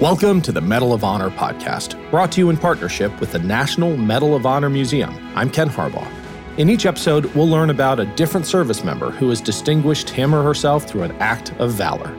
[0.00, 3.96] Welcome to the Medal of Honor podcast, brought to you in partnership with the National
[3.96, 5.16] Medal of Honor Museum.
[5.36, 6.10] I'm Ken Harbaugh.
[6.58, 10.42] In each episode, we'll learn about a different service member who has distinguished him or
[10.42, 12.12] herself through an act of valor.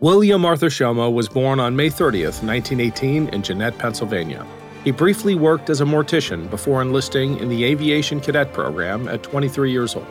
[0.00, 4.46] William Arthur Shomo was born on May 30th, 1918, in Jeannette, Pennsylvania.
[4.84, 9.72] He briefly worked as a mortician before enlisting in the Aviation Cadet Program at 23
[9.72, 10.06] years old.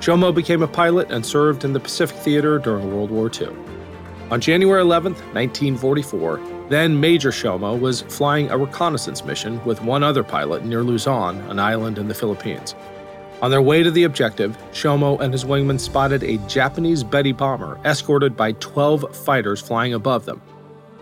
[0.00, 3.48] Shomo became a pilot and served in the Pacific Theater during World War II.
[4.32, 10.24] On January 11, 1944, then Major Shomo was flying a reconnaissance mission with one other
[10.24, 12.74] pilot near Luzon, an island in the Philippines.
[13.42, 17.78] On their way to the objective, Shomo and his wingman spotted a Japanese Betty bomber
[17.84, 20.40] escorted by 12 fighters flying above them.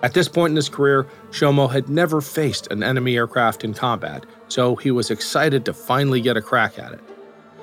[0.02, 4.26] At this point in his career, Shomo had never faced an enemy aircraft in combat,
[4.48, 7.00] so he was excited to finally get a crack at it.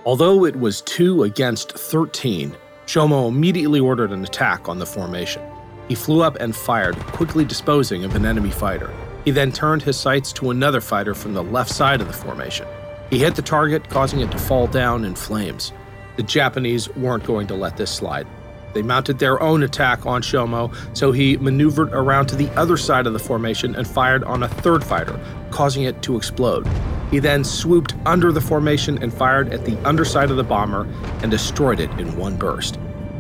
[0.05, 5.43] Although it was 2 against 13, Shomo immediately ordered an attack on the formation.
[5.87, 8.93] He flew up and fired, quickly disposing of an enemy fighter.
[9.23, 12.67] He then turned his sights to another fighter from the left side of the formation.
[13.09, 15.71] He hit the target, causing it to fall down in flames.
[16.17, 18.27] The Japanese weren't going to let this slide.
[18.73, 23.07] They mounted their own attack on Shomo, so he maneuvered around to the other side
[23.07, 25.19] of the formation and fired on a third fighter,
[25.51, 26.67] causing it to explode.
[27.09, 30.85] He then swooped under the formation and fired at the underside of the bomber
[31.21, 32.77] and destroyed it in one burst.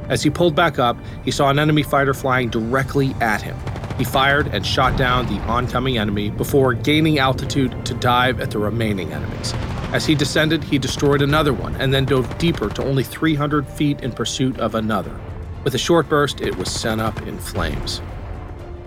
[0.09, 3.57] As he pulled back up, he saw an enemy fighter flying directly at him.
[3.97, 8.59] He fired and shot down the oncoming enemy before gaining altitude to dive at the
[8.59, 9.53] remaining enemies.
[9.91, 14.01] As he descended, he destroyed another one and then dove deeper to only 300 feet
[14.01, 15.17] in pursuit of another.
[15.63, 18.01] With a short burst, it was sent up in flames.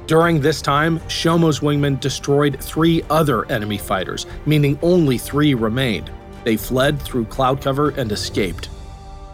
[0.06, 6.10] During this time, Shomo's wingman destroyed three other enemy fighters, meaning only three remained.
[6.44, 8.68] They fled through cloud cover and escaped.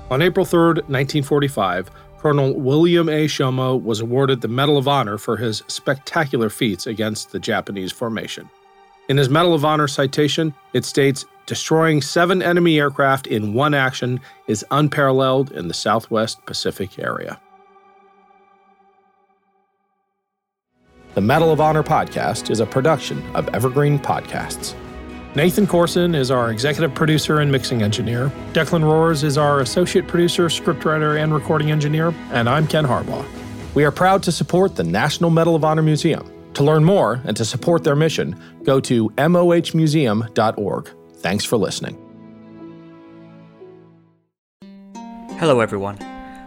[0.08, 3.26] On April 3, 1945, Colonel William A.
[3.26, 8.48] Shomo was awarded the Medal of Honor for his spectacular feats against the Japanese formation.
[9.08, 14.20] In his Medal of Honor citation, it states destroying seven enemy aircraft in one action
[14.46, 17.40] is unparalleled in the Southwest Pacific area.
[21.14, 24.76] The Medal of Honor podcast is a production of Evergreen Podcasts.
[25.36, 28.32] Nathan Corson is our executive producer and mixing engineer.
[28.54, 32.14] Declan Roars is our associate producer, scriptwriter, and recording engineer.
[32.30, 33.22] And I'm Ken Harbaugh.
[33.74, 36.26] We are proud to support the National Medal of Honor Museum.
[36.54, 40.90] To learn more and to support their mission, go to mohmuseum.org.
[41.16, 41.98] Thanks for listening.
[45.38, 45.98] Hello, everyone.